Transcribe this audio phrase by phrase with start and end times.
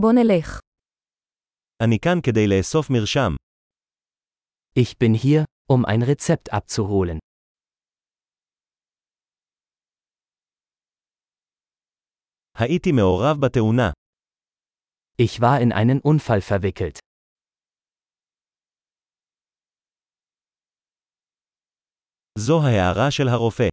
[0.00, 0.60] בוא נלך.
[1.82, 3.32] אני כאן כדי לאסוף מרשם.
[4.78, 7.18] Ich bin hier, um ein Rezept abzuholen.
[12.58, 13.90] הייתי מעורב בתאונה.
[15.22, 16.98] Ich war in einen Unfall verwickelt.
[22.38, 23.68] זו ההערה של הרופא.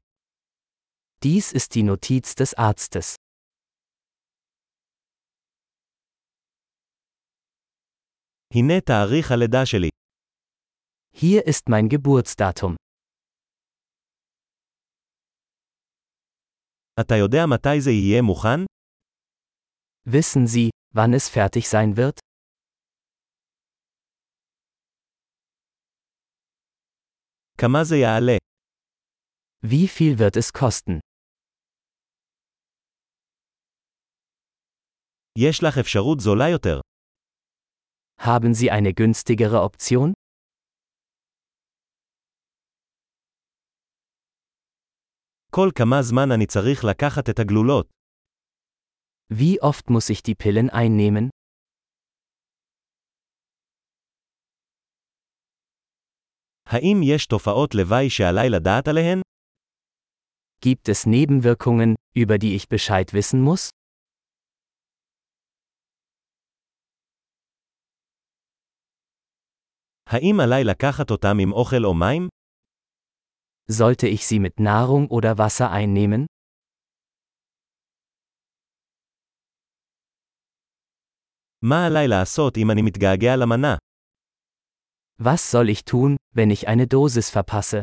[1.26, 3.16] Dies ist die Notiz des Arztes.
[8.55, 9.89] הנה תאריך הלידה שלי.
[11.15, 12.75] Hier ist mein Geburtsdatum.
[17.01, 18.61] אתה יודע מתי זה יהיה מוכן?
[20.09, 22.21] Wissen Sie, wann es fertig sein wird?
[27.59, 28.37] כמה זה יעלה?
[29.65, 31.01] Wie viel wird es kosten?
[35.39, 36.81] יש לך אפשרות זולה יותר.
[38.23, 40.13] Haben Sie eine günstigere Option?
[45.51, 47.89] כל כמה זמן אני צריך לקחת את הגלולות?
[49.33, 51.29] Wie oft muss ich die Pillen einnehmen?
[56.67, 59.21] האם יש תופעות לוואי שעליי לדעת עליהן?
[60.65, 63.71] Gibt es Nebenwirkungen, über die ich Bescheid wissen muss?
[70.13, 72.29] האם עליי לקחת אותם עם אוכל או מים?
[73.71, 76.27] Sollte ich sie mit Nahrung oder Wasser einnehmen?
[81.63, 83.77] מה עליי לעשות אם אני מתגעגע למנה?
[85.21, 87.83] Was soll ich tun, wenn ich eine Dosis verpasse?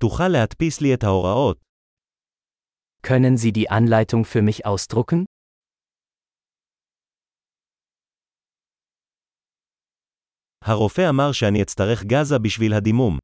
[0.00, 1.60] תוכל להדפיס לי את ההוראות.
[3.02, 5.24] Können Sie die Anleitung für mich ausdrucken?
[10.64, 13.18] הרופא אמר שאני אצטרך גזה בשביל הדימום.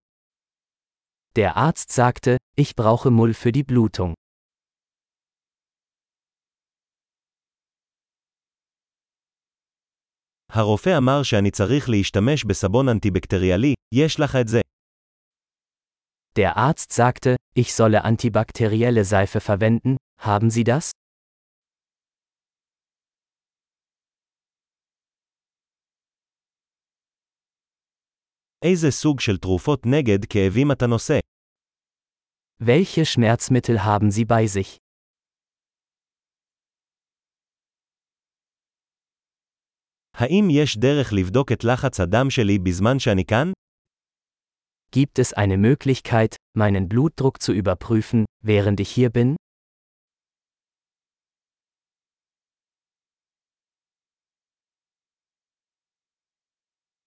[1.38, 4.14] Der Arzt sagte, ich brauche Mull für die Blutung.
[10.52, 14.60] הרופא אמר שאני צריך להשתמש בסבון אנטיבקטריאלי, יש לך את זה.
[16.38, 20.90] Der Arzt sagte, ich solle antibakterielle Seife verwenden, haben Sie das?
[28.64, 31.18] איזה סוג של תרופות נגד כאבים אתה נושא?
[32.62, 34.76] Welche Schmerzmittel haben Sie bei sich?
[40.14, 43.52] האם יש דרך לבדוק את לחץ הדם שלי בזמן שאני כאן?
[44.96, 49.36] Gibt es eine Möglichkeit, meinen Blutdruck zu überprüfen, während ich hier bin?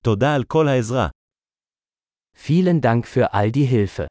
[0.04, 1.08] תודה על כל העזרה.
[2.43, 4.09] Vielen Dank für all die Hilfe.